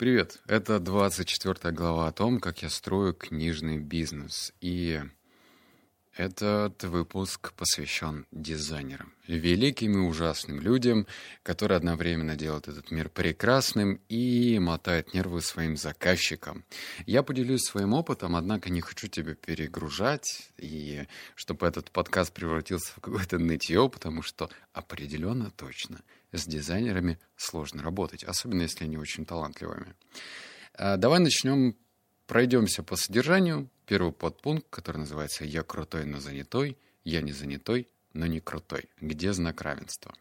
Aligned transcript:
Привет, 0.00 0.40
это 0.46 0.80
24 0.80 1.74
глава 1.74 2.08
о 2.08 2.12
том, 2.12 2.40
как 2.40 2.62
я 2.62 2.70
строю 2.70 3.12
книжный 3.12 3.76
бизнес. 3.76 4.54
И 4.62 4.98
этот 6.16 6.82
выпуск 6.84 7.52
посвящен 7.52 8.24
дизайнерам. 8.32 9.12
Великим 9.26 9.92
и 9.98 10.08
ужасным 10.08 10.58
людям, 10.58 11.06
которые 11.42 11.76
одновременно 11.76 12.34
делают 12.34 12.66
этот 12.66 12.90
мир 12.90 13.10
прекрасным 13.10 14.00
и 14.08 14.58
мотают 14.58 15.12
нервы 15.12 15.42
своим 15.42 15.76
заказчикам. 15.76 16.64
Я 17.04 17.22
поделюсь 17.22 17.64
своим 17.64 17.92
опытом, 17.92 18.36
однако 18.36 18.70
не 18.70 18.80
хочу 18.80 19.06
тебя 19.06 19.34
перегружать, 19.34 20.50
и 20.56 21.06
чтобы 21.34 21.66
этот 21.66 21.90
подкаст 21.90 22.32
превратился 22.32 22.94
в 22.96 23.00
какое-то 23.02 23.38
нытье, 23.38 23.90
потому 23.90 24.22
что 24.22 24.48
определенно 24.72 25.50
точно 25.50 26.00
с 26.32 26.46
дизайнерами 26.46 27.18
сложно 27.36 27.82
работать, 27.82 28.24
особенно 28.24 28.62
если 28.62 28.84
они 28.84 28.98
очень 28.98 29.26
талантливыми. 29.26 29.94
А, 30.74 30.96
давай 30.96 31.20
начнем 31.20 31.76
Пройдемся 32.30 32.84
по 32.84 32.94
содержанию. 32.94 33.68
Первый 33.86 34.12
подпункт, 34.12 34.64
который 34.70 34.98
называется 34.98 35.44
«Я 35.44 35.64
крутой, 35.64 36.04
но 36.04 36.20
занятой», 36.20 36.78
«Я 37.02 37.22
не 37.22 37.32
занятой, 37.32 37.88
но 38.12 38.26
не 38.26 38.38
крутой». 38.38 38.84
Где 39.00 39.32
знак 39.32 39.62
равенства? 39.62 40.14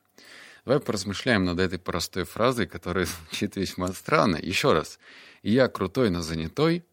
Давай 0.66 0.80
поразмышляем 0.80 1.45
над 1.45 1.59
этой 1.59 1.77
простой 1.77 2.23
фразой, 2.23 2.66
которая 2.66 3.05
звучит 3.28 3.58
весьма 3.58 3.89
странно. 3.89 4.38
Еще 4.38 4.73
раз. 4.73 4.98
«Я 5.44 5.67
крутой, 5.67 6.09
но 6.09 6.23
занятой», 6.23 6.84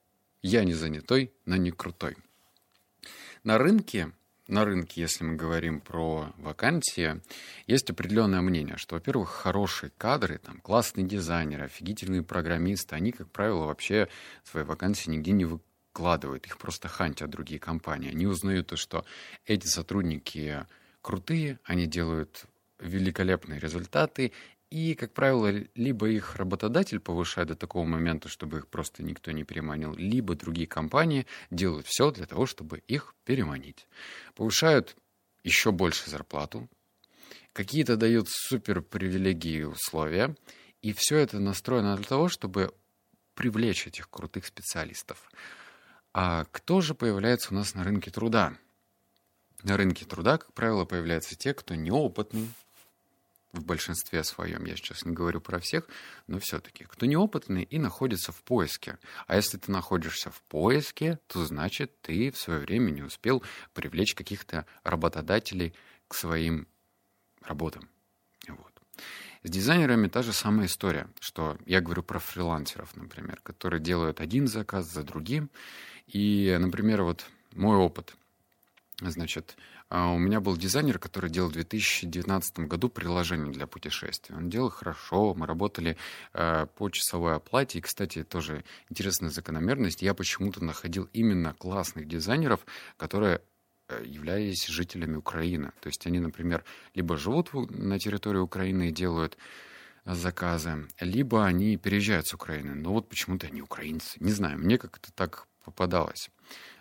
«Я 0.42 0.64
не 0.64 0.74
занятой, 0.74 1.32
но 1.46 1.56
не 1.56 1.70
крутой». 1.70 2.18
На 3.42 3.56
рынке 3.56 4.12
на 4.48 4.64
рынке, 4.64 5.00
если 5.00 5.24
мы 5.24 5.36
говорим 5.36 5.80
про 5.80 6.32
вакансии, 6.38 7.20
есть 7.66 7.90
определенное 7.90 8.40
мнение, 8.40 8.76
что, 8.76 8.94
во-первых, 8.94 9.30
хорошие 9.30 9.90
кадры, 9.98 10.38
там, 10.38 10.60
классные 10.60 11.06
дизайнеры, 11.06 11.64
офигительные 11.64 12.22
программисты, 12.22 12.94
они, 12.94 13.12
как 13.12 13.30
правило, 13.30 13.66
вообще 13.66 14.08
свои 14.44 14.64
вакансии 14.64 15.10
нигде 15.10 15.32
не 15.32 15.44
выкладывают, 15.44 16.46
их 16.46 16.58
просто 16.58 16.88
хантят 16.88 17.30
другие 17.30 17.58
компании. 17.58 18.10
Они 18.10 18.26
узнают 18.26 18.68
то, 18.68 18.76
что 18.76 19.04
эти 19.46 19.66
сотрудники 19.66 20.64
крутые, 21.02 21.58
они 21.64 21.86
делают 21.86 22.46
великолепные 22.78 23.58
результаты, 23.58 24.32
и, 24.70 24.94
как 24.94 25.12
правило, 25.12 25.52
либо 25.74 26.08
их 26.08 26.36
работодатель 26.36 26.98
повышает 26.98 27.48
до 27.48 27.56
такого 27.56 27.84
момента, 27.84 28.28
чтобы 28.28 28.58
их 28.58 28.68
просто 28.68 29.02
никто 29.02 29.30
не 29.30 29.44
переманил, 29.44 29.94
либо 29.94 30.34
другие 30.34 30.66
компании 30.66 31.26
делают 31.50 31.86
все 31.86 32.10
для 32.10 32.26
того, 32.26 32.46
чтобы 32.46 32.78
их 32.88 33.14
переманить. 33.24 33.86
Повышают 34.34 34.96
еще 35.44 35.70
больше 35.70 36.10
зарплату, 36.10 36.68
какие-то 37.52 37.96
дают 37.96 38.28
супер 38.28 38.82
привилегии 38.82 39.60
и 39.60 39.64
условия, 39.64 40.36
и 40.82 40.92
все 40.92 41.18
это 41.18 41.38
настроено 41.38 41.96
для 41.96 42.04
того, 42.04 42.28
чтобы 42.28 42.74
привлечь 43.34 43.86
этих 43.86 44.10
крутых 44.10 44.46
специалистов. 44.46 45.30
А 46.12 46.46
кто 46.50 46.80
же 46.80 46.94
появляется 46.94 47.52
у 47.52 47.54
нас 47.54 47.74
на 47.74 47.84
рынке 47.84 48.10
труда? 48.10 48.54
На 49.62 49.76
рынке 49.76 50.04
труда, 50.04 50.38
как 50.38 50.52
правило, 50.54 50.84
появляются 50.84 51.36
те, 51.36 51.54
кто 51.54 51.74
неопытный, 51.74 52.48
в 53.56 53.64
большинстве 53.64 54.22
своем, 54.24 54.64
я 54.64 54.76
сейчас 54.76 55.04
не 55.04 55.12
говорю 55.12 55.40
про 55.40 55.58
всех, 55.58 55.88
но 56.26 56.38
все-таки, 56.38 56.84
кто 56.84 57.06
неопытный 57.06 57.62
и 57.64 57.78
находится 57.78 58.32
в 58.32 58.42
поиске. 58.42 58.98
А 59.26 59.36
если 59.36 59.58
ты 59.58 59.72
находишься 59.72 60.30
в 60.30 60.40
поиске, 60.42 61.18
то 61.26 61.44
значит 61.44 62.00
ты 62.02 62.30
в 62.30 62.38
свое 62.38 62.60
время 62.60 62.90
не 62.90 63.02
успел 63.02 63.42
привлечь 63.74 64.14
каких-то 64.14 64.66
работодателей 64.84 65.74
к 66.08 66.14
своим 66.14 66.66
работам. 67.42 67.88
Вот. 68.48 68.72
С 69.42 69.50
дизайнерами 69.50 70.08
та 70.08 70.22
же 70.22 70.32
самая 70.32 70.66
история, 70.66 71.08
что 71.20 71.56
я 71.66 71.80
говорю 71.80 72.02
про 72.02 72.18
фрилансеров, 72.18 72.96
например, 72.96 73.40
которые 73.42 73.80
делают 73.80 74.20
один 74.20 74.48
заказ 74.48 74.86
за 74.86 75.02
другим. 75.02 75.50
И, 76.06 76.56
например, 76.58 77.02
вот 77.02 77.26
мой 77.52 77.76
опыт. 77.76 78.16
Значит, 79.00 79.56
а 79.88 80.12
у 80.12 80.18
меня 80.18 80.40
был 80.40 80.56
дизайнер, 80.56 80.98
который 80.98 81.30
делал 81.30 81.48
в 81.48 81.52
2019 81.52 82.60
году 82.60 82.88
приложение 82.88 83.52
для 83.52 83.68
путешествий. 83.68 84.34
Он 84.36 84.50
делал 84.50 84.68
хорошо, 84.68 85.32
мы 85.34 85.46
работали 85.46 85.96
э, 86.32 86.66
по 86.74 86.90
часовой 86.90 87.36
оплате. 87.36 87.78
И, 87.78 87.80
кстати, 87.80 88.24
тоже 88.24 88.64
интересная 88.90 89.30
закономерность. 89.30 90.02
Я 90.02 90.14
почему-то 90.14 90.64
находил 90.64 91.08
именно 91.12 91.54
классных 91.54 92.08
дизайнеров, 92.08 92.66
которые 92.96 93.42
э, 93.88 94.02
являлись 94.04 94.66
жителями 94.66 95.16
Украины. 95.16 95.70
То 95.80 95.86
есть 95.86 96.04
они, 96.06 96.18
например, 96.18 96.64
либо 96.94 97.16
живут 97.16 97.52
на 97.70 98.00
территории 98.00 98.38
Украины 98.38 98.88
и 98.88 98.92
делают 98.92 99.38
заказы, 100.04 100.88
либо 101.00 101.44
они 101.44 101.76
переезжают 101.76 102.26
с 102.26 102.34
Украины. 102.34 102.74
Но 102.74 102.92
вот 102.92 103.08
почему-то 103.08 103.46
они 103.46 103.62
украинцы. 103.62 104.16
Не 104.18 104.32
знаю, 104.32 104.58
мне 104.58 104.78
как-то 104.78 105.12
так 105.12 105.46
попадалось. 105.64 106.30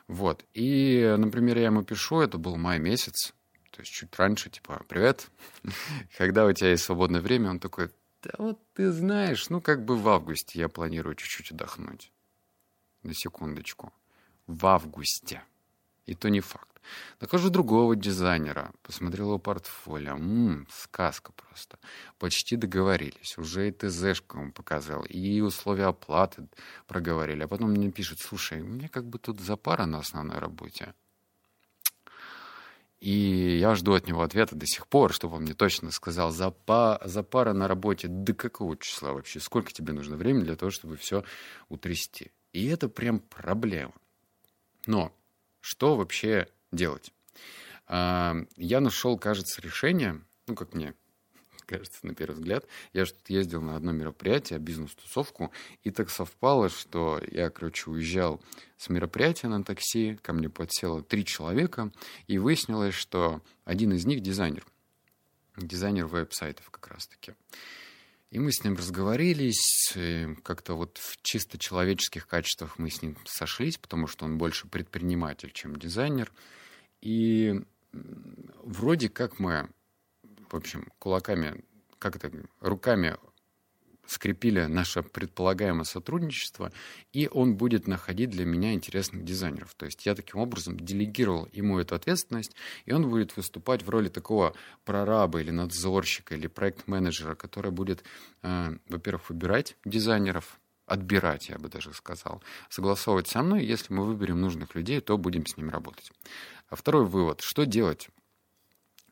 Вот. 0.07 0.45
И, 0.53 1.15
например, 1.17 1.57
я 1.57 1.65
ему 1.65 1.83
пишу, 1.83 2.19
это 2.19 2.37
был 2.37 2.57
май 2.57 2.79
месяц, 2.79 3.33
то 3.71 3.81
есть 3.81 3.91
чуть 3.91 4.15
раньше, 4.17 4.49
типа, 4.49 4.83
привет, 4.87 5.29
когда 6.17 6.45
у 6.45 6.53
тебя 6.53 6.69
есть 6.69 6.83
свободное 6.83 7.21
время, 7.21 7.49
он 7.49 7.59
такой, 7.59 7.89
да 8.21 8.31
вот 8.37 8.59
ты 8.73 8.91
знаешь, 8.91 9.49
ну 9.49 9.61
как 9.61 9.85
бы 9.85 9.95
в 9.95 10.07
августе 10.07 10.59
я 10.59 10.69
планирую 10.69 11.15
чуть-чуть 11.15 11.51
отдохнуть. 11.51 12.11
На 13.03 13.13
секундочку. 13.13 13.93
В 14.47 14.65
августе. 14.65 15.43
И 16.05 16.15
то 16.15 16.29
не 16.29 16.39
факт. 16.39 16.74
Нахожу 17.19 17.49
другого 17.49 17.95
дизайнера, 17.95 18.71
посмотрел 18.81 19.27
его 19.27 19.39
портфолио. 19.39 20.17
Ммм, 20.17 20.67
сказка 20.69 21.31
просто. 21.31 21.79
Почти 22.19 22.55
договорились. 22.55 23.37
Уже 23.37 23.69
и 23.69 23.71
ТЗшку 23.71 24.39
ему 24.39 24.51
показал, 24.51 25.03
и 25.03 25.41
условия 25.41 25.85
оплаты 25.85 26.47
проговорили. 26.87 27.43
А 27.43 27.47
потом 27.47 27.71
мне 27.71 27.91
пишут, 27.91 28.19
слушай, 28.19 28.61
мне 28.61 28.89
как 28.89 29.05
бы 29.05 29.19
тут 29.19 29.39
запара 29.39 29.85
на 29.85 29.99
основной 29.99 30.39
работе. 30.39 30.93
И 32.99 33.57
я 33.59 33.75
жду 33.75 33.93
от 33.93 34.07
него 34.07 34.23
ответа 34.23 34.55
до 34.55 34.65
сих 34.65 34.87
пор, 34.87 35.13
чтобы 35.13 35.35
он 35.35 35.43
мне 35.43 35.53
точно 35.53 35.91
сказал, 35.91 36.31
за, 36.31 36.49
па, 36.49 36.99
за 37.03 37.21
пара 37.23 37.53
на 37.53 37.67
работе, 37.67 38.07
до 38.07 38.33
какого 38.33 38.77
числа 38.77 39.13
вообще, 39.13 39.39
сколько 39.39 39.71
тебе 39.71 39.93
нужно 39.93 40.15
времени 40.15 40.45
для 40.45 40.55
того, 40.55 40.71
чтобы 40.71 40.97
все 40.97 41.23
утрясти. 41.69 42.31
И 42.51 42.65
это 42.67 42.89
прям 42.89 43.19
проблема. 43.19 43.93
Но 44.87 45.11
что 45.61 45.97
вообще 45.97 46.47
делать. 46.75 47.11
А, 47.87 48.35
я 48.57 48.79
нашел, 48.79 49.17
кажется, 49.17 49.61
решение, 49.61 50.21
ну, 50.47 50.55
как 50.55 50.73
мне 50.73 50.93
кажется, 51.65 52.05
на 52.05 52.13
первый 52.13 52.35
взгляд. 52.35 52.65
Я 52.93 53.05
же 53.05 53.13
тут 53.13 53.29
ездил 53.29 53.61
на 53.61 53.75
одно 53.75 53.91
мероприятие, 53.91 54.59
бизнес-тусовку, 54.59 55.51
и 55.83 55.91
так 55.91 56.09
совпало, 56.09 56.69
что 56.69 57.21
я, 57.31 57.49
короче, 57.49 57.89
уезжал 57.89 58.41
с 58.77 58.89
мероприятия 58.89 59.47
на 59.47 59.63
такси, 59.63 60.19
ко 60.21 60.33
мне 60.33 60.49
подсело 60.49 61.01
три 61.01 61.25
человека, 61.25 61.91
и 62.27 62.37
выяснилось, 62.37 62.95
что 62.95 63.41
один 63.63 63.93
из 63.93 64.05
них 64.05 64.21
дизайнер. 64.21 64.65
Дизайнер 65.57 66.05
веб-сайтов 66.05 66.69
как 66.69 66.87
раз-таки. 66.87 67.33
И 68.31 68.39
мы 68.39 68.51
с 68.51 68.63
ним 68.65 68.75
разговорились, 68.75 69.93
как-то 70.43 70.73
вот 70.73 70.97
в 70.97 71.21
чисто 71.21 71.57
человеческих 71.57 72.27
качествах 72.27 72.77
мы 72.77 72.89
с 72.89 73.01
ним 73.01 73.15
сошлись, 73.25 73.77
потому 73.77 74.07
что 74.07 74.25
он 74.25 74.37
больше 74.37 74.67
предприниматель, 74.67 75.51
чем 75.53 75.77
дизайнер. 75.77 76.33
И 77.01 77.61
вроде 78.63 79.09
как 79.09 79.39
мы, 79.39 79.69
в 80.49 80.55
общем, 80.55 80.91
кулаками, 80.99 81.63
как 81.99 82.15
это, 82.15 82.31
руками 82.59 83.17
скрепили 84.07 84.65
наше 84.65 85.01
предполагаемое 85.01 85.83
сотрудничество, 85.83 86.71
и 87.13 87.27
он 87.31 87.55
будет 87.55 87.87
находить 87.87 88.29
для 88.29 88.45
меня 88.45 88.73
интересных 88.73 89.23
дизайнеров. 89.23 89.73
То 89.75 89.85
есть 89.85 90.05
я 90.05 90.15
таким 90.15 90.39
образом 90.39 90.79
делегировал 90.79 91.47
ему 91.51 91.79
эту 91.79 91.95
ответственность, 91.95 92.55
и 92.85 92.93
он 92.93 93.09
будет 93.09 93.35
выступать 93.35 93.83
в 93.83 93.89
роли 93.89 94.09
такого 94.09 94.53
прораба 94.83 95.41
или 95.41 95.51
надзорщика 95.51 96.35
или 96.35 96.47
проект-менеджера, 96.47 97.35
который 97.35 97.71
будет, 97.71 98.03
э, 98.43 98.77
во-первых, 98.89 99.29
выбирать 99.29 99.75
дизайнеров, 99.85 100.59
отбирать, 100.85 101.49
я 101.49 101.57
бы 101.57 101.69
даже 101.69 101.93
сказал, 101.93 102.43
согласовывать 102.69 103.27
со 103.27 103.41
мной. 103.41 103.65
Если 103.65 103.93
мы 103.93 104.05
выберем 104.05 104.39
нужных 104.41 104.75
людей, 104.75 105.01
то 105.01 105.17
будем 105.17 105.45
с 105.45 105.57
ним 105.57 105.69
работать. 105.69 106.11
А 106.69 106.75
второй 106.75 107.05
вывод. 107.05 107.41
Что 107.41 107.65
делать? 107.65 108.09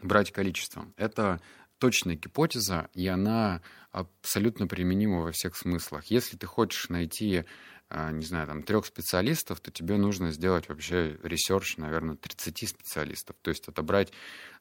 Брать 0.01 0.31
количеством. 0.31 0.93
Это 0.97 1.41
точная 1.77 2.15
гипотеза, 2.15 2.89
и 2.93 3.07
она 3.07 3.61
абсолютно 3.91 4.67
применима 4.67 5.21
во 5.21 5.31
всех 5.31 5.55
смыслах. 5.55 6.05
Если 6.05 6.37
ты 6.37 6.45
хочешь 6.45 6.89
найти, 6.89 7.45
а, 7.89 8.11
не 8.11 8.25
знаю, 8.25 8.47
там, 8.47 8.63
трех 8.63 8.85
специалистов, 8.85 9.59
то 9.59 9.71
тебе 9.71 9.97
нужно 9.97 10.31
сделать 10.31 10.69
вообще 10.69 11.19
research, 11.23 11.77
наверное, 11.77 12.15
30 12.15 12.67
специалистов. 12.67 13.35
То 13.41 13.49
есть 13.49 13.67
отобрать, 13.67 14.13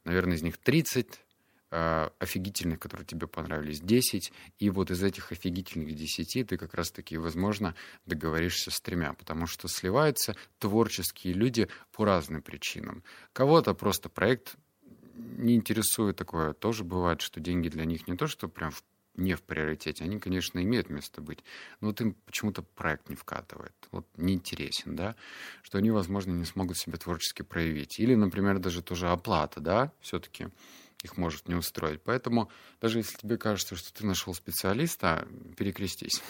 наверное, 0.05 0.37
из 0.37 0.43
них 0.43 0.59
30, 0.59 1.21
э, 1.73 2.11
офигительных, 2.19 2.79
которые 2.79 3.07
тебе 3.07 3.27
понравились, 3.27 3.81
10, 3.81 4.33
и 4.59 4.71
вот 4.71 4.91
из 4.91 5.03
этих 5.03 5.33
офигительных 5.33 5.95
10 5.95 6.47
ты 6.47 6.57
как 6.57 6.75
раз-таки, 6.75 7.17
возможно, 7.17 7.75
договоришься 8.07 8.71
с 8.71 8.81
тремя, 8.81 9.15
потому 9.15 9.47
что 9.47 9.67
сливаются 9.69 10.37
творческие 10.59 11.33
люди 11.33 11.69
по 11.91 12.05
разным 12.05 12.43
причинам. 12.43 13.03
Кого-то 13.33 13.75
просто 13.75 14.09
проект 14.09 14.57
не 15.15 15.55
интересует 15.55 16.17
такое. 16.17 16.53
Тоже 16.53 16.85
бывает, 16.85 17.21
что 17.21 17.41
деньги 17.41 17.69
для 17.69 17.85
них 17.85 18.07
не 18.07 18.17
то, 18.17 18.27
что 18.27 18.49
прям 18.49 18.73
не 19.15 19.35
в 19.35 19.43
приоритете, 19.43 20.05
они, 20.05 20.19
конечно, 20.19 20.59
имеют 20.63 20.89
место 20.89 21.21
быть, 21.21 21.45
но 21.81 21.89
вот 21.89 22.01
им 22.01 22.15
почему-то 22.25 22.63
проект 22.63 23.11
не 23.11 23.17
вкатывает, 23.17 23.75
вот 23.91 24.07
неинтересен, 24.17 24.97
да, 24.97 25.17
что 25.63 25.79
они, 25.79 25.91
возможно, 25.91 26.33
не 26.33 26.47
смогут 26.47 26.79
себя 26.79 26.97
творчески 26.97 27.43
проявить. 27.43 28.01
Или, 28.01 28.15
например, 28.15 28.59
даже 28.59 28.83
тоже 28.83 29.11
оплата, 29.11 29.61
да, 29.61 29.93
все-таки 30.01 30.49
их 31.03 31.17
может 31.17 31.49
не 31.49 31.55
устроить. 31.55 32.03
Поэтому 32.03 32.51
даже 32.81 32.99
если 32.99 33.17
тебе 33.17 33.37
кажется, 33.37 33.77
что 33.77 33.93
ты 33.93 34.07
нашел 34.07 34.35
специалиста, 34.35 35.27
перекрестись. 35.57 36.23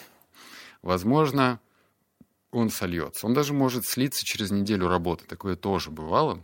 Возможно, 0.81 1.59
он 2.51 2.69
сольется. 2.69 3.25
Он 3.25 3.33
даже 3.33 3.53
может 3.53 3.85
слиться 3.85 4.25
через 4.25 4.51
неделю 4.51 4.87
работы. 4.87 5.25
Такое 5.25 5.55
тоже 5.55 5.91
бывало. 5.91 6.43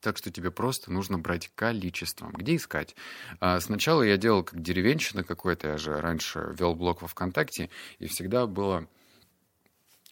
Так 0.00 0.16
что 0.16 0.30
тебе 0.30 0.50
просто 0.50 0.90
нужно 0.90 1.18
брать 1.18 1.50
количеством. 1.54 2.32
Где 2.32 2.56
искать? 2.56 2.96
А, 3.38 3.60
сначала 3.60 4.02
я 4.02 4.16
делал 4.16 4.42
как 4.42 4.62
деревенщина 4.62 5.24
какой-то. 5.24 5.68
Я 5.68 5.76
же 5.76 6.00
раньше 6.00 6.54
вел 6.58 6.74
блог 6.74 7.02
во 7.02 7.08
ВКонтакте. 7.08 7.68
И 7.98 8.06
всегда 8.06 8.46
была 8.46 8.86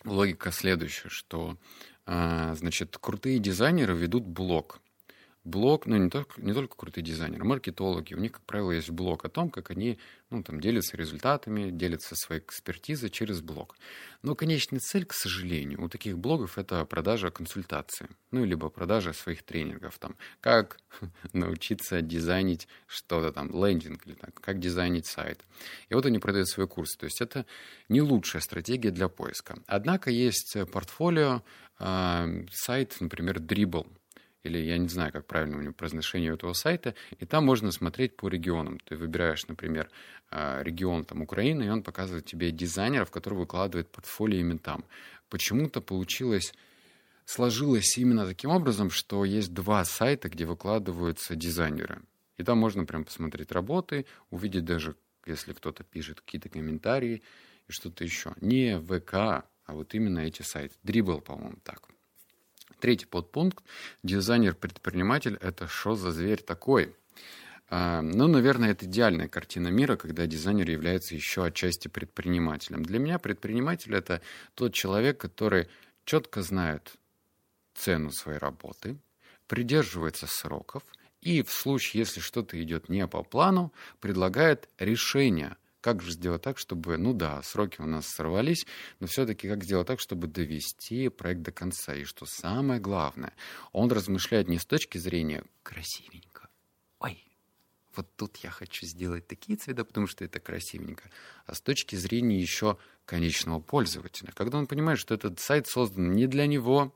логика 0.04 0.52
следующая, 0.52 1.08
что 1.08 1.56
а, 2.04 2.54
значит, 2.54 2.98
крутые 2.98 3.38
дизайнеры 3.38 3.96
ведут 3.96 4.26
блог 4.26 4.80
блог, 5.48 5.86
ну, 5.86 5.96
не 5.96 6.10
только, 6.10 6.40
не 6.40 6.52
только 6.52 6.76
крутые 6.76 7.04
дизайнеры, 7.04 7.44
маркетологи, 7.44 8.14
у 8.14 8.18
них, 8.18 8.32
как 8.32 8.42
правило, 8.42 8.70
есть 8.70 8.90
блог 8.90 9.24
о 9.24 9.28
том, 9.28 9.50
как 9.50 9.70
они, 9.70 9.98
ну, 10.30 10.42
там, 10.42 10.60
делятся 10.60 10.96
результатами, 10.96 11.70
делятся 11.70 12.14
своей 12.14 12.40
экспертизой 12.40 13.10
через 13.10 13.40
блог. 13.40 13.76
Но 14.22 14.34
конечная 14.34 14.80
цель, 14.80 15.04
к 15.04 15.12
сожалению, 15.12 15.82
у 15.82 15.88
таких 15.88 16.18
блогов 16.18 16.58
это 16.58 16.84
продажа 16.84 17.30
консультации, 17.30 18.08
ну, 18.30 18.44
либо 18.44 18.68
продажа 18.68 19.12
своих 19.12 19.42
тренингов, 19.42 19.98
там, 19.98 20.16
как 20.40 20.78
научиться 21.32 22.02
дизайнить 22.02 22.68
что-то 22.86 23.32
там, 23.32 23.50
лендинг 23.50 24.06
или 24.06 24.14
так, 24.14 24.34
как 24.40 24.58
дизайнить 24.58 25.06
сайт. 25.06 25.44
И 25.88 25.94
вот 25.94 26.06
они 26.06 26.18
продают 26.18 26.48
свои 26.48 26.66
курсы. 26.66 26.98
То 26.98 27.06
есть 27.06 27.20
это 27.20 27.46
не 27.88 28.02
лучшая 28.02 28.42
стратегия 28.42 28.90
для 28.90 29.08
поиска. 29.08 29.58
Однако 29.66 30.10
есть 30.10 30.56
портфолио, 30.72 31.42
э, 31.78 32.44
сайт, 32.52 32.96
например, 33.00 33.38
Dribble, 33.38 33.86
или 34.42 34.58
я 34.58 34.78
не 34.78 34.88
знаю, 34.88 35.12
как 35.12 35.26
правильно 35.26 35.58
у 35.58 35.60
него 35.60 35.72
произношение 35.72 36.32
этого 36.32 36.52
сайта, 36.52 36.94
и 37.18 37.26
там 37.26 37.44
можно 37.44 37.72
смотреть 37.72 38.16
по 38.16 38.28
регионам. 38.28 38.78
Ты 38.80 38.96
выбираешь, 38.96 39.46
например, 39.46 39.90
а, 40.30 40.62
регион 40.62 41.04
там, 41.04 41.22
Украины, 41.22 41.64
и 41.64 41.68
он 41.68 41.82
показывает 41.82 42.26
тебе 42.26 42.50
дизайнеров, 42.50 43.10
которые 43.10 43.40
выкладывают 43.40 43.90
портфолио 43.90 44.38
именно 44.38 44.58
там. 44.58 44.84
Почему-то 45.28 45.80
получилось, 45.80 46.54
сложилось 47.24 47.98
именно 47.98 48.26
таким 48.26 48.50
образом, 48.50 48.90
что 48.90 49.24
есть 49.24 49.52
два 49.52 49.84
сайта, 49.84 50.28
где 50.28 50.46
выкладываются 50.46 51.34
дизайнеры. 51.34 52.02
И 52.36 52.44
там 52.44 52.58
можно 52.58 52.84
прям 52.84 53.04
посмотреть 53.04 53.52
работы, 53.52 54.06
увидеть 54.30 54.64
даже, 54.64 54.94
если 55.26 55.52
кто-то 55.52 55.82
пишет 55.82 56.20
какие-то 56.20 56.48
комментарии 56.48 57.22
и 57.66 57.72
что-то 57.72 58.04
еще. 58.04 58.34
Не 58.40 58.80
ВК, 58.80 59.14
а 59.14 59.44
вот 59.66 59.94
именно 59.94 60.20
эти 60.20 60.42
сайты. 60.42 60.74
Дрибл, 60.82 61.20
по-моему, 61.20 61.58
так. 61.64 61.87
Третий 62.80 63.06
подпункт. 63.06 63.64
Дизайнер-предприниматель— 64.02 65.36
это 65.40 65.66
что 65.66 65.96
за 65.96 66.12
зверь 66.12 66.42
такой? 66.42 66.94
А, 67.70 68.02
ну, 68.02 68.28
наверное, 68.28 68.70
это 68.70 68.86
идеальная 68.86 69.28
картина 69.28 69.68
мира, 69.68 69.96
когда 69.96 70.26
дизайнер 70.26 70.70
является 70.70 71.14
еще 71.14 71.44
отчасти 71.44 71.88
предпринимателем. 71.88 72.84
Для 72.84 72.98
меня 72.98 73.18
предприниматель— 73.18 73.94
это 73.96 74.22
тот 74.54 74.74
человек, 74.74 75.18
который 75.18 75.68
четко 76.04 76.42
знает 76.42 76.94
цену 77.74 78.12
своей 78.12 78.38
работы, 78.38 78.96
придерживается 79.48 80.26
сроков 80.26 80.82
и 81.20 81.42
в 81.42 81.50
случае, 81.50 82.00
если 82.00 82.20
что-то 82.20 82.62
идет 82.62 82.88
не 82.88 83.06
по 83.08 83.22
плану, 83.22 83.72
предлагает 84.00 84.68
решение– 84.78 85.56
как 85.88 86.02
же 86.02 86.12
сделать 86.12 86.42
так, 86.42 86.58
чтобы, 86.58 86.98
ну 86.98 87.14
да, 87.14 87.42
сроки 87.42 87.80
у 87.80 87.86
нас 87.86 88.06
сорвались, 88.06 88.66
но 89.00 89.06
все-таки 89.06 89.48
как 89.48 89.64
сделать 89.64 89.86
так, 89.86 90.00
чтобы 90.00 90.26
довести 90.26 91.08
проект 91.08 91.40
до 91.40 91.50
конца. 91.50 91.94
И 91.94 92.04
что 92.04 92.26
самое 92.26 92.78
главное, 92.78 93.32
он 93.72 93.90
размышляет 93.90 94.48
не 94.48 94.58
с 94.58 94.66
точки 94.66 94.98
зрения 94.98 95.44
красивенько. 95.62 96.50
Ой, 97.00 97.24
вот 97.96 98.14
тут 98.16 98.36
я 98.38 98.50
хочу 98.50 98.84
сделать 98.84 99.26
такие 99.26 99.56
цвета, 99.56 99.82
потому 99.82 100.06
что 100.06 100.26
это 100.26 100.40
красивенько. 100.40 101.10
А 101.46 101.54
с 101.54 101.62
точки 101.62 101.96
зрения 101.96 102.38
еще 102.38 102.76
конечного 103.06 103.60
пользователя. 103.60 104.32
Когда 104.32 104.58
он 104.58 104.66
понимает, 104.66 104.98
что 104.98 105.14
этот 105.14 105.40
сайт 105.40 105.68
создан 105.68 106.12
не 106.12 106.26
для 106.26 106.46
него, 106.46 106.94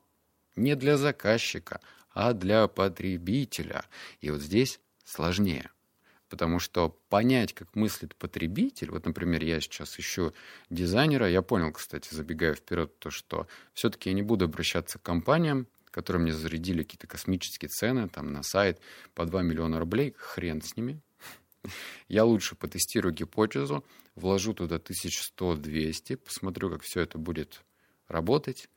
не 0.55 0.77
для 0.77 0.99
заказчика, 0.99 1.81
а 2.13 2.35
для 2.35 2.69
потребителя. 2.69 3.87
И 4.21 4.31
вот 4.31 4.43
здесь 4.43 4.81
сложнее 5.03 5.71
потому 6.33 6.61
что 6.61 6.99
понять, 7.11 7.53
как 7.53 7.77
мыслит 7.77 8.17
потребитель, 8.17 8.91
вот, 8.91 9.05
например, 9.05 9.45
я 9.45 9.61
сейчас 9.61 10.01
ищу 10.01 10.33
дизайнера, 10.71 11.29
я 11.29 11.43
понял, 11.43 11.73
кстати, 11.73 12.09
забегая 12.15 12.55
вперед, 12.55 12.99
то, 12.99 13.11
что 13.11 13.47
все-таки 13.75 14.09
я 14.09 14.15
не 14.15 14.23
буду 14.23 14.47
обращаться 14.47 14.99
к 14.99 15.03
компаниям, 15.03 15.67
которые 15.91 16.23
мне 16.23 16.33
зарядили 16.33 16.85
какие-то 16.85 17.07
космические 17.07 17.69
цены 17.69 18.09
там 18.09 18.33
на 18.33 18.43
сайт 18.43 18.81
по 19.13 19.27
2 19.27 19.43
миллиона 19.43 19.79
рублей, 19.79 20.15
хрен 20.17 20.63
с 20.63 20.75
ними. 20.75 21.03
Я 22.09 22.25
лучше 22.25 22.55
потестирую 22.55 23.13
гипотезу, 23.13 23.85
вложу 24.15 24.55
туда 24.55 24.77
1100-200, 24.77 26.17
посмотрю, 26.17 26.71
как 26.71 26.81
все 26.81 27.03
это 27.03 27.19
будет 27.19 27.61
работать, 28.09 28.71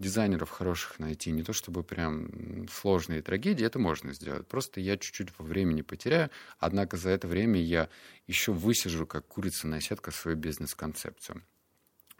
дизайнеров 0.00 0.50
хороших 0.50 0.98
найти, 0.98 1.30
не 1.30 1.42
то 1.42 1.52
чтобы 1.52 1.84
прям 1.84 2.66
сложные 2.68 3.22
трагедии, 3.22 3.64
это 3.64 3.78
можно 3.78 4.12
сделать. 4.14 4.48
Просто 4.48 4.80
я 4.80 4.96
чуть-чуть 4.96 5.32
по 5.32 5.44
времени 5.44 5.82
потеряю, 5.82 6.30
однако 6.58 6.96
за 6.96 7.10
это 7.10 7.28
время 7.28 7.60
я 7.60 7.88
еще 8.26 8.52
высижу, 8.52 9.06
как 9.06 9.28
курица 9.28 9.68
на 9.68 9.80
сетка, 9.80 10.10
свою 10.10 10.36
бизнес-концепцию. 10.36 11.44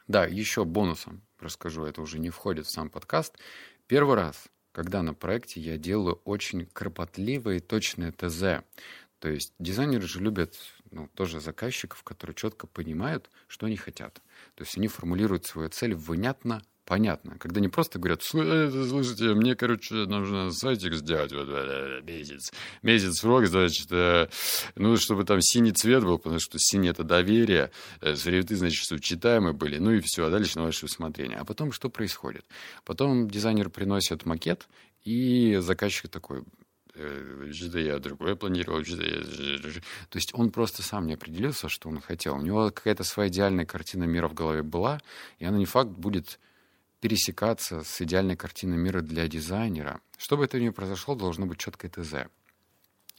Да, 0.07 0.27
еще 0.27 0.65
бонусом 0.65 1.23
расскажу, 1.39 1.85
это 1.85 2.03
уже 2.03 2.19
не 2.19 2.31
входит 2.31 2.67
в 2.67 2.71
сам 2.71 2.91
подкаст. 2.91 3.39
Первый 3.87 4.17
раз, 4.17 4.45
когда 4.73 5.03
на 5.03 5.15
проекте 5.15 5.61
я 5.61 5.79
делаю 5.79 6.21
очень 6.25 6.67
кропотливое 6.67 7.57
и 7.57 7.61
точное 7.61 8.13
ТЗ. 8.13 8.63
То 9.21 9.29
есть 9.29 9.55
дизайнеры 9.59 10.07
же 10.07 10.21
любят 10.21 10.57
ну, 10.91 11.09
тоже 11.15 11.41
заказчиков, 11.41 12.03
которые 12.03 12.35
четко 12.35 12.67
понимают, 12.67 13.31
что 13.49 13.67
они 13.67 13.77
хотят. 13.77 14.21
То 14.55 14.65
есть 14.65 14.77
они 14.77 14.89
формулируют 14.89 15.47
свою 15.47 15.69
цель 15.69 15.95
внятно, 15.95 16.63
понятно. 16.91 17.39
Когда 17.39 17.61
не 17.61 17.69
просто 17.69 18.01
говорят, 18.01 18.21
э, 18.35 18.87
слушайте, 18.89 19.33
мне, 19.35 19.55
короче, 19.55 19.95
нужно 19.95 20.51
сайтик 20.51 20.95
сделать 20.95 21.33
вот, 21.33 21.47
э, 21.49 22.01
месяц. 22.03 22.53
Месяц 22.83 23.21
срок, 23.21 23.47
значит, 23.47 23.87
э, 23.93 24.29
ну, 24.75 24.97
чтобы 24.97 25.23
там 25.23 25.41
синий 25.41 25.71
цвет 25.71 26.03
был, 26.03 26.19
потому 26.19 26.41
что 26.41 26.59
синий— 26.59 26.89
это 26.91 27.05
доверие, 27.05 27.71
шрифты, 28.03 28.57
значит, 28.57 28.83
что 28.83 28.99
читаемые 28.99 29.53
были, 29.53 29.79
ну 29.79 29.93
и 29.93 30.01
все, 30.01 30.27
а 30.27 30.31
дальше 30.31 30.59
на 30.59 30.65
ваше 30.65 30.87
усмотрение. 30.87 31.39
А 31.39 31.45
потом 31.45 31.71
что 31.71 31.91
происходит? 31.91 32.45
Потом 32.85 33.31
дизайнер 33.31 33.71
приносит 33.71 34.27
макет, 34.27 34.67
и 35.05 35.59
заказчик 35.61 36.11
такой, 36.11 36.43
что-то 37.53 37.79
я 37.79 38.01
другое 38.01 38.35
планировал, 38.35 38.85
что-то 38.85 39.05
я... 39.05 39.71
То 40.09 40.17
есть 40.17 40.35
он 40.35 40.51
просто 40.51 40.83
сам 40.83 41.07
не 41.07 41.15
определился, 41.15 41.69
что 41.69 41.89
он 41.89 42.01
хотел. 42.01 42.35
У 42.35 42.43
него 42.43 42.73
какая-то 42.73 43.05
своя 43.05 43.29
идеальная 43.29 43.65
картина 43.65 44.05
мира 44.05 44.27
в 44.27 44.35
голове 44.35 44.65
была, 44.65 45.01
и 45.39 45.45
она 45.45 45.57
не 45.57 45.67
факт 45.67 45.91
будет 45.91 46.41
пересекаться 47.01 47.83
с 47.83 48.01
идеальной 48.03 48.37
картиной 48.37 48.77
мира 48.77 49.01
для 49.01 49.27
дизайнера. 49.27 50.01
Чтобы 50.19 50.45
это 50.45 50.61
не 50.61 50.71
произошло, 50.71 51.15
должно 51.15 51.47
быть 51.47 51.59
четкое 51.59 51.91
ТЗ. 51.91 52.29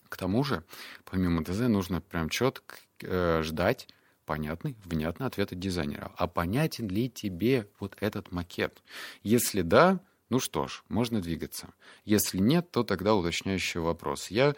К 0.08 0.18
тому 0.18 0.44
же, 0.44 0.64
помимо 1.06 1.44
ТЗ, 1.44 1.62
нужно 1.62 2.02
прям 2.02 2.30
четко 2.30 2.76
э, 3.02 3.42
ждать 3.44 3.88
понятный, 4.26 4.76
внятный 4.86 5.26
ответ 5.26 5.52
от 5.52 5.60
дизайнера. 5.60 6.12
А 6.16 6.28
понятен 6.28 6.88
ли 6.88 7.10
тебе 7.10 7.68
вот 7.80 7.98
этот 8.00 8.32
макет? 8.32 8.84
Если 9.24 9.62
да, 9.62 10.00
ну 10.30 10.40
что 10.40 10.68
ж, 10.68 10.84
можно 10.88 11.22
двигаться. 11.22 11.74
Если 12.06 12.38
нет, 12.38 12.72
то 12.72 12.84
тогда 12.84 13.16
уточняющий 13.16 13.80
вопрос. 13.80 14.30
Я, 14.30 14.56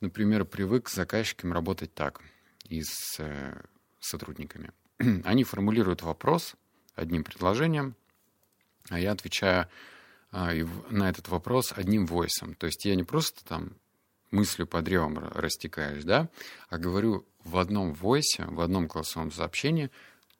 например, 0.00 0.44
привык 0.44 0.88
с 0.88 0.94
заказчиками 0.94 1.52
работать 1.52 1.94
так 1.94 2.20
и 2.68 2.82
с 2.82 3.16
э, 3.18 3.62
сотрудниками. 4.00 4.72
Они 5.24 5.44
формулируют 5.44 6.02
вопрос 6.02 6.54
одним 6.94 7.24
предложением, 7.24 7.94
а 8.88 8.98
я 8.98 9.12
отвечаю 9.12 9.68
а, 10.30 10.52
на 10.90 11.08
этот 11.08 11.28
вопрос 11.28 11.72
одним 11.74 12.06
войсом. 12.06 12.54
То 12.54 12.66
есть 12.66 12.84
я 12.84 12.94
не 12.94 13.04
просто 13.04 13.44
там 13.44 13.76
мыслью 14.30 14.66
по 14.66 14.82
древам 14.82 15.18
растекаюсь, 15.18 16.04
да, 16.04 16.28
а 16.68 16.78
говорю 16.78 17.26
в 17.44 17.56
одном 17.56 17.94
войсе, 17.94 18.44
в 18.46 18.60
одном 18.60 18.86
голосовом 18.86 19.30
сообщении 19.30 19.90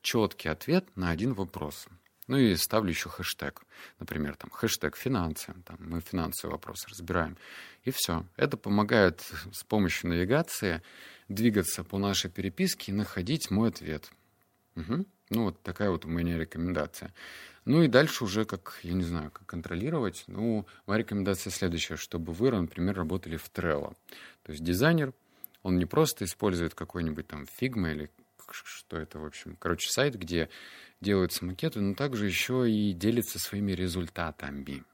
четкий 0.03 0.49
ответ 0.49 0.85
на 0.97 1.11
один 1.11 1.33
вопрос. 1.33 1.87
Ну 2.27 2.39
и 2.39 2.57
ставлю 2.57 2.91
еще 2.91 3.09
хэштег. 3.09 3.63
Например, 3.99 4.35
там 4.35 4.51
хэштег 4.51 4.97
финансы. 4.97 5.55
Там, 5.67 5.77
мы 5.79 6.01
финансовый 6.01 6.53
вопрос 6.53 6.87
разбираем. 6.89 7.37
И 7.83 7.91
все. 7.91 8.25
Это 8.37 8.57
помогает 8.57 9.23
с 9.53 9.63
помощью 9.63 10.09
навигации 10.09 10.83
двигаться 11.29 11.85
по 11.85 11.99
нашей 11.99 12.31
переписке 12.31 12.93
и 12.93 12.95
находить 12.95 13.51
мой 13.51 13.69
ответ. 13.69 14.11
Угу. 14.77 15.05
Ну, 15.35 15.45
вот 15.45 15.61
такая 15.63 15.91
вот 15.91 16.05
у 16.05 16.09
меня 16.09 16.39
рекомендация. 16.39 17.13
Ну 17.65 17.83
и 17.83 17.89
дальше 17.89 18.23
уже 18.23 18.45
как, 18.45 18.79
я 18.83 18.93
не 18.93 19.03
знаю, 19.03 19.33
как 19.33 19.47
контролировать. 19.47 20.25
Ну, 20.29 20.65
моя 20.87 21.01
рекомендация 21.01 21.51
следующая, 21.51 21.97
чтобы 21.97 22.33
вы, 22.33 22.53
например, 22.53 22.95
работали 22.97 23.37
в 23.37 23.51
Trello. 23.51 23.97
То 24.45 24.53
есть 24.53 24.63
дизайнер, 24.63 25.13
он 25.63 25.79
не 25.79 25.87
просто 25.87 26.25
использует 26.25 26.75
какой-нибудь 26.75 27.27
там 27.27 27.47
Figma 27.61 27.93
или 27.93 28.11
что 28.53 28.97
это, 28.97 29.19
в 29.19 29.25
общем, 29.25 29.57
короче, 29.59 29.91
сайт, 29.91 30.15
где 30.17 30.49
делаются 31.01 31.45
макеты, 31.45 31.81
но 31.81 31.95
также 31.95 32.27
еще 32.27 32.71
и 32.71 32.93
делится 32.93 33.39
своими 33.41 33.73
результатами. 33.73 34.85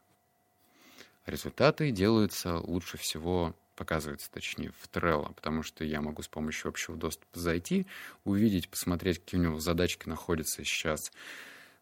Результаты 1.27 1.91
делаются 1.91 2.57
лучше 2.57 2.97
всего 2.97 3.55
показывается, 3.81 4.31
точнее, 4.31 4.73
в 4.79 4.91
Trello, 4.91 5.33
потому 5.35 5.63
что 5.63 5.85
я 5.85 6.03
могу 6.03 6.21
с 6.21 6.29
помощью 6.29 6.69
общего 6.69 6.99
доступа 6.99 7.41
зайти, 7.41 7.87
увидеть, 8.25 8.69
посмотреть, 8.69 9.21
какие 9.21 9.41
у 9.41 9.43
него 9.43 9.59
задачки 9.59 10.07
находятся 10.07 10.63
сейчас 10.65 11.11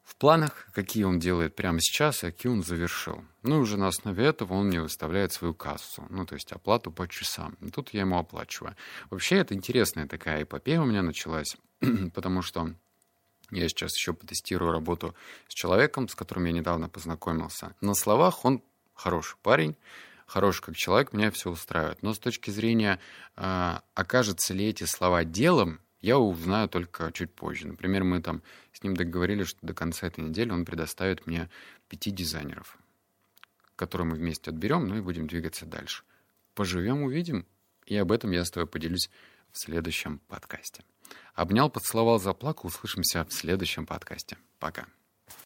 в 0.04 0.14
планах, 0.14 0.68
какие 0.72 1.02
он 1.02 1.18
делает 1.18 1.56
прямо 1.56 1.80
сейчас, 1.80 2.22
и 2.22 2.26
какие 2.26 2.52
он 2.52 2.62
завершил. 2.62 3.24
Ну 3.42 3.56
и 3.56 3.58
уже 3.58 3.76
на 3.76 3.88
основе 3.88 4.26
этого 4.26 4.54
он 4.54 4.68
мне 4.68 4.80
выставляет 4.80 5.32
свою 5.32 5.54
кассу, 5.54 6.06
ну 6.08 6.24
то 6.24 6.36
есть 6.36 6.52
оплату 6.52 6.92
по 6.92 7.08
часам. 7.08 7.56
И 7.60 7.70
тут 7.70 7.90
я 7.92 8.02
ему 8.02 8.16
оплачиваю. 8.16 8.76
Вообще 9.10 9.38
это 9.38 9.54
интересная 9.54 10.06
такая 10.06 10.44
эпопея 10.44 10.80
у 10.80 10.86
меня 10.86 11.02
началась, 11.02 11.56
потому 12.14 12.42
что 12.42 12.74
я 13.50 13.68
сейчас 13.68 13.96
еще 13.96 14.12
потестирую 14.12 14.70
работу 14.70 15.16
с 15.48 15.52
человеком, 15.52 16.06
с 16.06 16.14
которым 16.14 16.44
я 16.44 16.52
недавно 16.52 16.88
познакомился. 16.88 17.74
На 17.80 17.94
словах 17.94 18.44
он 18.44 18.62
хороший 18.94 19.36
парень, 19.42 19.76
хороший 20.28 20.62
как 20.62 20.76
человек, 20.76 21.12
меня 21.12 21.30
все 21.30 21.50
устраивает. 21.50 22.02
Но 22.02 22.14
с 22.14 22.18
точки 22.18 22.50
зрения, 22.50 23.00
э, 23.36 23.78
окажется 23.94 24.54
ли 24.54 24.66
эти 24.66 24.84
слова 24.84 25.24
делом, 25.24 25.80
я 26.00 26.18
узнаю 26.18 26.68
только 26.68 27.10
чуть 27.12 27.32
позже. 27.32 27.66
Например, 27.66 28.04
мы 28.04 28.22
там 28.22 28.42
с 28.72 28.82
ним 28.82 28.94
договорились, 28.94 29.48
что 29.48 29.66
до 29.66 29.74
конца 29.74 30.06
этой 30.06 30.20
недели 30.20 30.50
он 30.50 30.64
предоставит 30.64 31.26
мне 31.26 31.50
пяти 31.88 32.10
дизайнеров, 32.10 32.78
которые 33.74 34.06
мы 34.06 34.16
вместе 34.16 34.50
отберем, 34.50 34.86
ну 34.86 34.96
и 34.96 35.00
будем 35.00 35.26
двигаться 35.26 35.66
дальше. 35.66 36.04
Поживем, 36.54 37.02
увидим. 37.02 37.46
И 37.86 37.96
об 37.96 38.12
этом 38.12 38.30
я 38.30 38.44
с 38.44 38.50
тобой 38.50 38.66
поделюсь 38.66 39.10
в 39.50 39.58
следующем 39.58 40.20
подкасте. 40.28 40.84
Обнял, 41.34 41.70
поцеловал, 41.70 42.20
заплакал. 42.20 42.68
Услышимся 42.68 43.24
в 43.24 43.32
следующем 43.32 43.86
подкасте. 43.86 44.36
Пока. 44.58 44.86